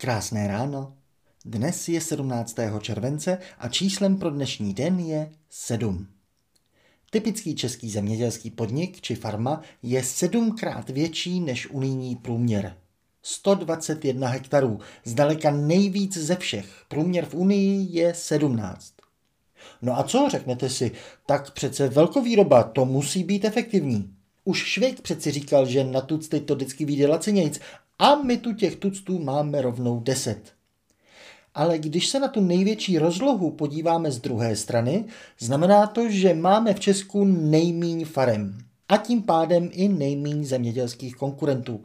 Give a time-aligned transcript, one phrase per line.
[0.00, 0.96] Krásné ráno.
[1.44, 2.56] Dnes je 17.
[2.80, 6.06] července a číslem pro dnešní den je 7.
[7.10, 12.76] Typický český zemědělský podnik či farma je sedmkrát větší než unijní průměr.
[13.22, 16.84] 121 hektarů, zdaleka nejvíc ze všech.
[16.88, 18.92] Průměr v Unii je 17.
[19.82, 20.92] No a co, řeknete si,
[21.26, 24.14] tak přece velkovýroba, to musí být efektivní.
[24.44, 27.60] Už Švejk přeci říkal, že na tucty to vždycky vyjde lacinějc
[28.00, 30.52] a my tu těch tuctů máme rovnou 10.
[31.54, 35.04] Ale když se na tu největší rozlohu podíváme z druhé strany,
[35.38, 38.58] znamená to, že máme v Česku nejmíň farem
[38.88, 41.84] a tím pádem i nejmíň zemědělských konkurentů.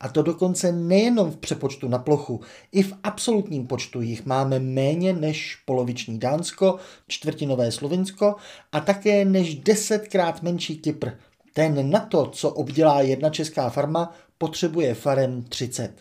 [0.00, 2.40] A to dokonce nejenom v přepočtu na plochu,
[2.72, 8.36] i v absolutním počtu jich máme méně než poloviční Dánsko, čtvrtinové Slovinsko
[8.72, 11.08] a také než desetkrát menší Kypr.
[11.54, 15.92] Ten na to, co obdělá jedna česká farma, potřebuje farem 30.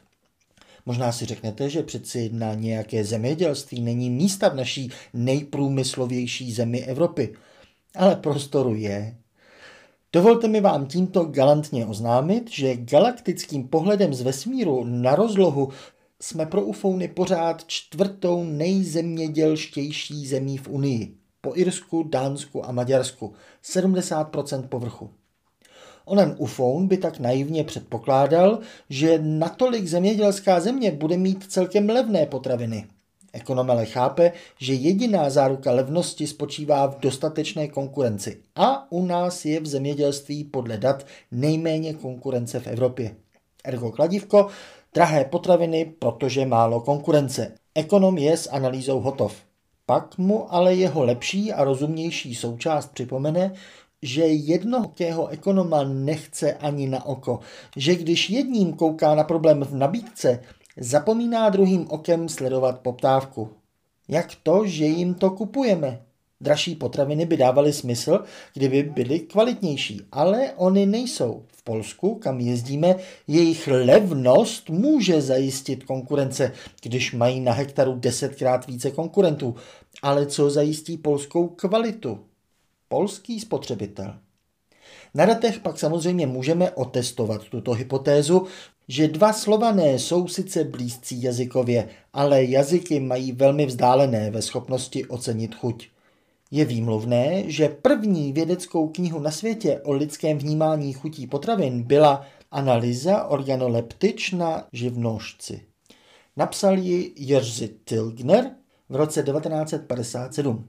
[0.86, 7.34] Možná si řeknete, že přeci na nějaké zemědělství není místa v naší nejprůmyslovější zemi Evropy.
[7.96, 9.16] Ale prostoru je.
[10.14, 15.70] Dovolte mi vám tímto galantně oznámit, že galaktickým pohledem z vesmíru na rozlohu
[16.22, 21.16] jsme pro ufouny pořád čtvrtou nejzemědělštější zemí v Unii.
[21.42, 23.34] Po Irsku, Dánsku a Maďarsku.
[23.64, 25.10] 70% povrchu.
[26.10, 32.86] Onen ufoun by tak naivně předpokládal, že natolik zemědělská země bude mít celkem levné potraviny.
[33.34, 39.60] Ekonom ale chápe, že jediná záruka levnosti spočívá v dostatečné konkurenci a u nás je
[39.60, 43.16] v zemědělství podle dat nejméně konkurence v Evropě.
[43.64, 44.48] Ergo kladivko,
[44.94, 47.52] drahé potraviny, protože málo konkurence.
[47.76, 49.36] Ekonom je s analýzou hotov.
[49.86, 53.54] Pak mu ale jeho lepší a rozumnější součást připomene,
[54.02, 57.40] že jednohokého ekonoma nechce ani na oko,
[57.78, 60.40] že když jedním kouká na problém v nabídce,
[60.78, 63.50] zapomíná druhým okem sledovat poptávku.
[64.08, 66.02] Jak to, že jim to kupujeme?
[66.42, 71.44] Dražší potraviny by dávaly smysl, kdyby byly kvalitnější, ale oni nejsou.
[71.48, 72.96] V Polsku, kam jezdíme,
[73.28, 79.56] jejich levnost může zajistit konkurence, když mají na hektaru desetkrát více konkurentů.
[80.02, 82.20] Ale co zajistí polskou kvalitu?
[82.90, 84.16] Polský spotřebitel.
[85.14, 88.48] Na datech pak samozřejmě můžeme otestovat tuto hypotézu,
[88.88, 95.56] že dva slované jsou sice blízcí jazykově, ale jazyky mají velmi vzdálené ve schopnosti ocenit
[95.56, 95.88] chuť.
[96.52, 103.24] Je výmluvné, že první vědeckou knihu na světě o lidském vnímání chutí potravin byla Analýza
[103.24, 105.62] organoleptič na živnožci.
[106.38, 108.52] Napsal ji Jerzy Tilgner
[108.90, 110.68] v roce 1957.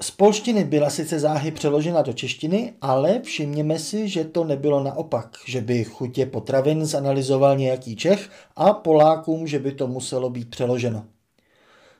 [0.00, 5.36] Z polštiny byla sice záhy přeložena do češtiny, ale všimněme si, že to nebylo naopak,
[5.46, 11.06] že by chutě potravin zanalizoval nějaký Čech a Polákům, že by to muselo být přeloženo.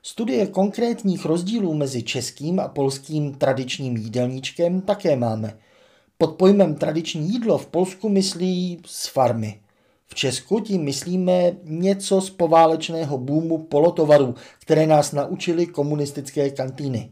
[0.02, 5.58] Studie konkrétních rozdílů mezi českým a polským tradičním jídelníčkem také máme.
[6.18, 9.60] Pod pojmem tradiční jídlo v Polsku myslí z farmy.
[10.06, 17.10] V Česku tím myslíme něco z poválečného boomu polotovarů, které nás naučili komunistické kantýny.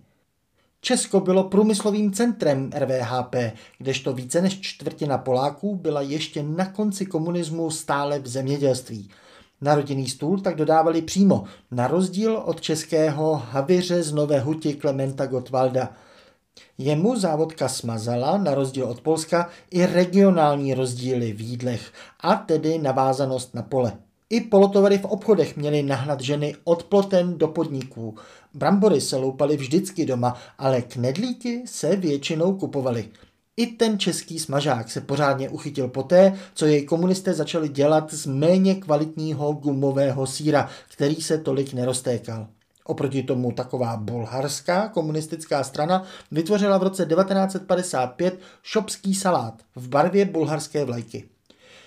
[0.84, 3.34] Česko bylo průmyslovým centrem RVHP,
[3.78, 9.10] kdežto více než čtvrtina Poláků byla ještě na konci komunismu stále v zemědělství.
[9.60, 15.26] Na rodinný stůl tak dodávali přímo, na rozdíl od českého haviře z Nové huti Klementa
[15.26, 15.92] Gottwalda.
[16.78, 23.54] Jemu závodka smazala, na rozdíl od Polska, i regionální rozdíly v jídlech, a tedy navázanost
[23.54, 23.92] na pole.
[24.32, 28.14] I polotovary v obchodech měly nahnat ženy od ploten do podniků.
[28.54, 33.08] Brambory se loupaly vždycky doma, ale knedlíky se většinou kupovaly.
[33.56, 38.74] I ten český smažák se pořádně uchytil poté, co jej komunisté začali dělat z méně
[38.74, 42.48] kvalitního gumového síra, který se tolik neroztékal.
[42.84, 50.84] Oproti tomu taková bulharská komunistická strana vytvořila v roce 1955 šopský salát v barvě bulharské
[50.84, 51.24] vlajky.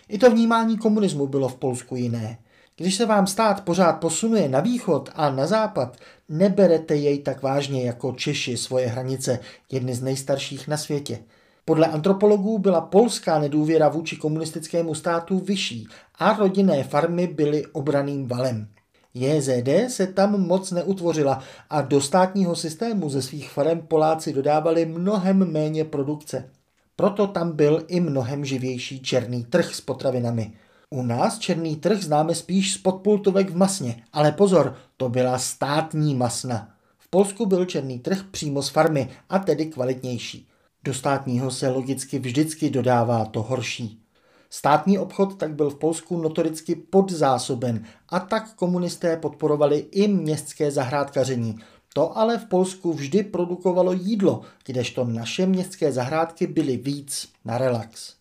[0.09, 2.38] I to vnímání komunismu bylo v Polsku jiné.
[2.78, 5.98] Když se vám stát pořád posunuje na východ a na západ,
[6.30, 9.39] neberete jej tak vážně jako Češi svoje hranice,
[9.71, 11.19] jedny z nejstarších na světě.
[11.65, 15.88] Podle antropologů byla polská nedůvěra vůči komunistickému státu vyšší
[16.19, 18.68] a rodinné farmy byly obraným valem.
[19.13, 25.51] JZD se tam moc neutvořila a do státního systému ze svých farem Poláci dodávali mnohem
[25.51, 26.50] méně produkce.
[26.95, 30.53] Proto tam byl i mnohem živější černý trh s potravinami.
[30.89, 36.15] U nás černý trh známe spíš z podpultovek v masně, ale pozor, to byla státní
[36.15, 36.69] masna.
[36.97, 40.47] V Polsku byl černý trh přímo z farmy a tedy kvalitnější.
[40.83, 44.01] Do státního se logicky vždycky dodává to horší.
[44.50, 51.56] Státní obchod tak byl v Polsku notoricky podzásoben a tak komunisté podporovali i městské zahrádkaření.
[51.97, 58.13] To ale v Polsku vždy produkovalo jídlo, kdežto naše městské zahrádky byly víc na relax.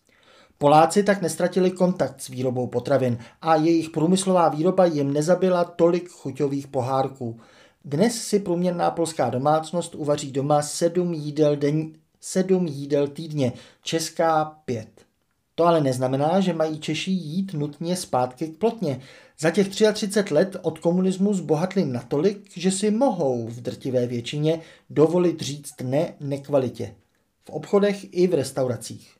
[0.57, 6.67] Poláci tak nestratili kontakt s výrobou potravin a jejich průmyslová výroba jim nezabila tolik chuťových
[6.67, 7.39] pohárků.
[7.85, 14.89] Dnes si průměrná polská domácnost uvaří doma sedm jídel, den, sedm jídel týdně, česká pět.
[15.55, 19.01] To ale neznamená, že mají Češi jít nutně zpátky k plotně.
[19.39, 25.41] Za těch 33 let od komunismu zbohatli natolik, že si mohou v drtivé většině dovolit
[25.41, 26.95] říct ne nekvalitě.
[27.43, 29.15] V obchodech i v restauracích.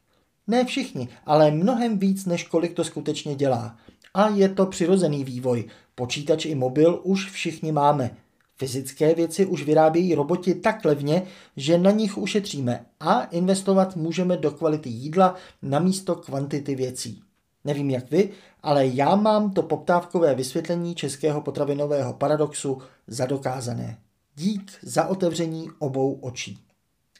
[0.47, 3.77] Ne všichni, ale mnohem víc, než kolik to skutečně dělá.
[4.13, 5.65] A je to přirozený vývoj.
[5.95, 8.17] Počítač i mobil už všichni máme.
[8.57, 11.23] Fyzické věci už vyrábějí roboti tak levně,
[11.57, 17.21] že na nich ušetříme a investovat můžeme do kvality jídla na místo kvantity věcí.
[17.65, 18.29] Nevím jak vy,
[18.65, 23.97] ale já mám to poptávkové vysvětlení českého potravinového paradoxu zadokázané.
[24.35, 26.59] Dík za otevření obou očí.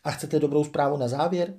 [0.03, 1.53] A chcete dobrou zprávu na závěr?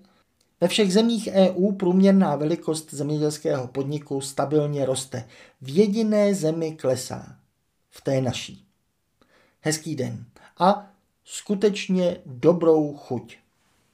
[0.60, 5.24] Ve všech zemích EU průměrná velikost zemědělského podniku stabilně roste.
[5.60, 7.36] V jediné zemi klesá.
[7.90, 8.66] V té naší.
[9.60, 10.24] Hezký den
[10.58, 10.90] a
[11.24, 13.36] skutečně dobrou chuť.